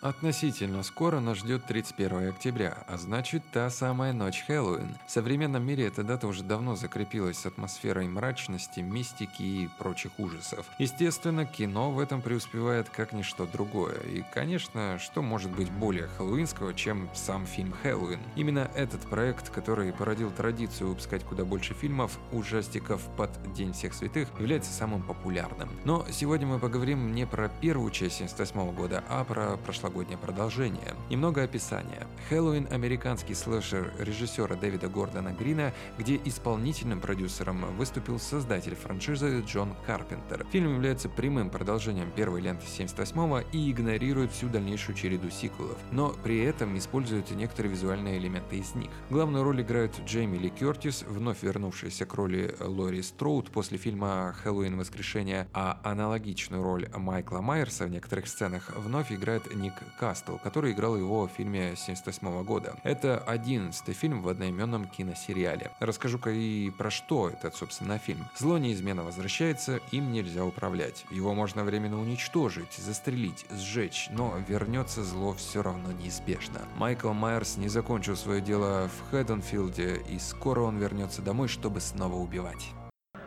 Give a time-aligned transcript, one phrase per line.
[0.00, 4.94] Относительно скоро нас ждет 31 октября, а значит та самая ночь Хэллоуин.
[5.04, 10.66] В современном мире эта дата уже давно закрепилась с атмосферой мрачности, мистики и прочих ужасов.
[10.78, 13.98] Естественно, кино в этом преуспевает как ничто другое.
[14.02, 18.20] И, конечно, что может быть более хэллоуинского, чем сам фильм «Хэллоуин».
[18.36, 24.28] Именно этот проект, который породил традицию выпускать куда больше фильмов, ужастиков под День всех святых,
[24.38, 25.68] является самым популярным.
[25.84, 30.94] Но сегодня мы поговорим не про первую часть 78 года, а про прошлогоднюю прошлогоднее продолжение.
[31.08, 32.06] Немного описания.
[32.28, 40.46] Хэллоуин– американский слэшер режиссера Дэвида Гордона Грина, где исполнительным продюсером выступил создатель франшизы Джон Карпентер.
[40.52, 46.42] Фильм является прямым продолжением первой ленты 78-го и игнорирует всю дальнейшую череду сиквелов, но при
[46.42, 48.90] этом использует некоторые визуальные элементы из них.
[49.08, 54.76] Главную роль играет Джейми Ли Кертис, вновь вернувшаяся к роли Лори Строуд после фильма «Хэллоуин.
[54.76, 60.96] Воскрешение», а аналогичную роль Майкла Майерса в некоторых сценах вновь играет Ник Кастл, который играл
[60.96, 62.74] его в фильме 78 года.
[62.82, 65.70] Это одиннадцатый фильм в одноименном киносериале.
[65.80, 68.26] Расскажу-ка и про что этот, собственно, фильм.
[68.36, 71.04] Зло неизменно возвращается, им нельзя управлять.
[71.10, 76.60] Его можно временно уничтожить, застрелить, сжечь, но вернется зло все равно неизбежно.
[76.76, 82.14] Майкл Майерс не закончил свое дело в Хэдденфилде, и скоро он вернется домой, чтобы снова
[82.14, 82.72] убивать.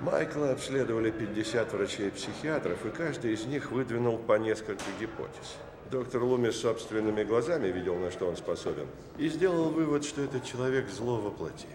[0.00, 5.56] Майкла обследовали 50 врачей-психиатров, и каждый из них выдвинул по несколько гипотез.
[5.90, 8.86] Доктор Лумис собственными глазами видел, на что он способен,
[9.18, 11.68] и сделал вывод, что этот человек зло воплоти.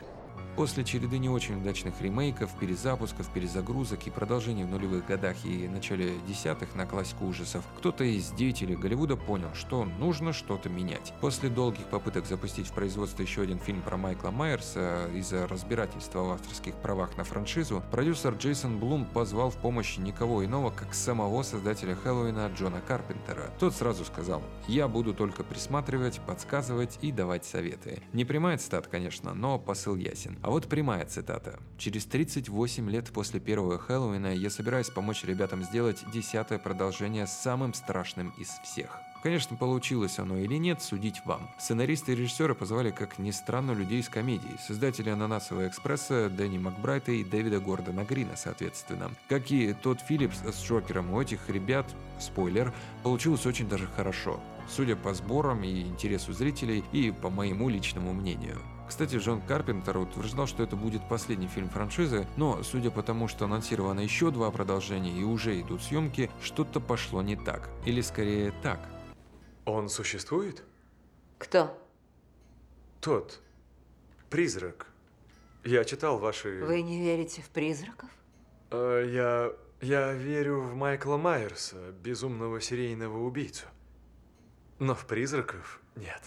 [0.56, 6.14] После череды не очень удачных ремейков, перезапусков, перезагрузок и продолжений в нулевых годах и начале
[6.28, 11.14] десятых на классику ужасов, кто-то из деятелей Голливуда понял, что нужно что-то менять.
[11.22, 16.32] После долгих попыток запустить в производство еще один фильм про Майкла Майерса из-за разбирательства в
[16.32, 21.96] авторских правах на франшизу, продюсер Джейсон Блум позвал в помощь никого иного, как самого создателя
[21.96, 23.52] Хэллоуина Джона Карпентера.
[23.58, 28.04] Тот сразу сказал, я буду только присматривать, подсказывать и давать советы.
[28.12, 30.38] Не прямая цитата, конечно, но посыл ясен.
[30.42, 31.60] А вот прямая цитата.
[31.78, 38.34] «Через 38 лет после первого Хэллоуина я собираюсь помочь ребятам сделать десятое продолжение самым страшным
[38.38, 39.00] из всех».
[39.22, 41.48] Конечно, получилось оно или нет, судить вам.
[41.60, 47.12] Сценаристы и режиссеры позвали, как ни странно, людей из комедии, создатели «Ананасового экспресса» Дэнни Макбрайта
[47.12, 49.12] и Дэвида Гордона Грина, соответственно.
[49.30, 51.86] Как и тот Филлипс с Джокером, у этих ребят,
[52.20, 52.74] спойлер,
[53.04, 54.40] получилось очень даже хорошо.
[54.68, 58.60] Судя по сборам и интересу зрителей, и по моему личному мнению.
[58.92, 63.46] Кстати, Джон Карпентер утверждал, что это будет последний фильм франшизы, но судя по тому, что
[63.46, 67.70] анонсировано еще два продолжения и уже идут съемки, что-то пошло не так.
[67.86, 68.82] Или скорее так.
[69.64, 70.66] Он существует?
[71.38, 71.82] Кто?
[73.00, 73.40] Тот.
[74.30, 74.88] Призрак.
[75.64, 76.62] Я читал ваши...
[76.62, 78.10] Вы не верите в призраков?
[78.72, 79.54] Э, я...
[79.80, 83.68] Я верю в Майкла Майерса, безумного серийного убийцу.
[84.80, 86.22] Но в призраков нет.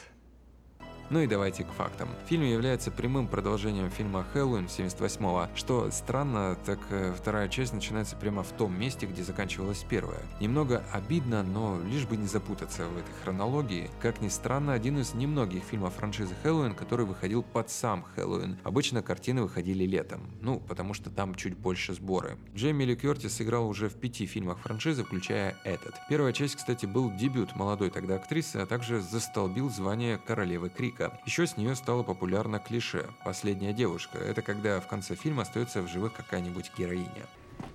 [1.14, 2.08] Ну и давайте к фактам.
[2.26, 8.42] Фильм является прямым продолжением фильма «Хэллоуин» 78-го, что странно, так э, вторая часть начинается прямо
[8.42, 10.18] в том месте, где заканчивалась первая.
[10.40, 13.92] Немного обидно, но лишь бы не запутаться в этой хронологии.
[14.00, 18.58] Как ни странно, один из немногих фильмов франшизы «Хэллоуин», который выходил под сам «Хэллоуин».
[18.64, 22.38] Обычно картины выходили летом, ну, потому что там чуть больше сборы.
[22.56, 25.94] Джейми Ли Кертис сыграл уже в пяти фильмах франшизы, включая этот.
[26.08, 31.20] Первая часть, кстати, был дебют молодой тогда актрисы, а также застолбил звание королевы Крика Крика.
[31.24, 34.18] Еще с нее стало популярно клише «Последняя девушка».
[34.18, 37.26] Это когда в конце фильма остается в живых какая-нибудь героиня.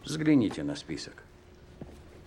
[0.03, 1.23] Взгляните на список.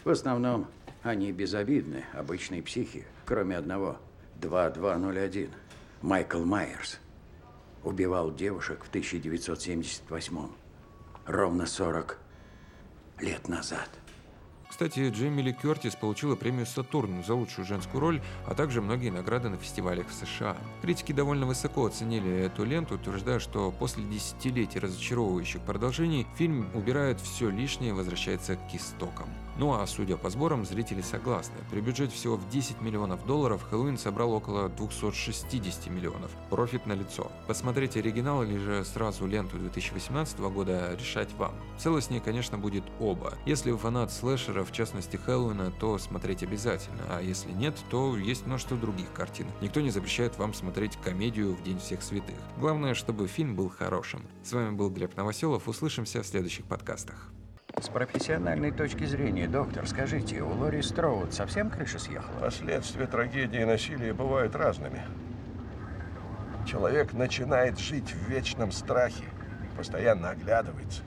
[0.04, 0.66] В основном
[1.02, 3.98] они безобидны, обычные психи, кроме одного.
[4.40, 5.50] 2201.
[6.02, 6.98] Майкл Майерс.
[7.84, 10.48] Убивал девушек в 1978
[11.26, 12.18] Ровно 40
[13.20, 13.88] лет назад.
[14.72, 19.50] Кстати, Джейми Ли Кертис получила премию «Сатурн» за лучшую женскую роль, а также многие награды
[19.50, 20.56] на фестивалях в США.
[20.80, 27.50] Критики довольно высоко оценили эту ленту, утверждая, что после десятилетий разочаровывающих продолжений фильм убирает все
[27.50, 29.28] лишнее и возвращается к истокам.
[29.58, 31.56] Ну а судя по сборам, зрители согласны.
[31.70, 36.30] При бюджете всего в 10 миллионов долларов Хэллоуин собрал около 260 миллионов.
[36.50, 37.30] Профит на лицо.
[37.46, 41.54] Посмотреть оригинал или же сразу ленту 2018 года решать вам.
[41.78, 43.34] Целостнее, конечно, будет оба.
[43.44, 48.46] Если вы фанат слэшера, в частности Хэллоуина, то смотреть обязательно, а если нет, то есть
[48.46, 49.46] множество других картин.
[49.60, 52.36] Никто не запрещает вам смотреть комедию в День всех святых.
[52.58, 54.26] Главное, чтобы фильм был хорошим.
[54.42, 57.32] С вами был Глеб Новоселов, услышимся в следующих подкастах.
[57.80, 62.38] С профессиональной точки зрения, доктор, скажите, у Лори Строуд совсем крыша съехала?
[62.38, 65.00] Последствия трагедии и насилия бывают разными.
[66.66, 69.24] Человек начинает жить в вечном страхе,
[69.76, 71.02] постоянно оглядывается.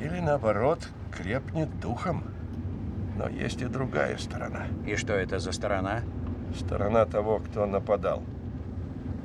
[0.00, 2.24] Или наоборот, крепнет духом.
[3.16, 4.66] Но есть и другая сторона.
[4.86, 6.00] И что это за сторона?
[6.58, 8.24] Сторона того, кто нападал.